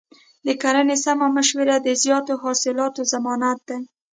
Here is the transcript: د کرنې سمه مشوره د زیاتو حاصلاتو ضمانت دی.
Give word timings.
د 0.45 0.47
کرنې 0.61 0.97
سمه 1.05 1.27
مشوره 1.37 1.75
د 1.81 1.87
زیاتو 2.03 2.33
حاصلاتو 2.43 3.01
ضمانت 3.13 3.59
دی. 3.69 3.79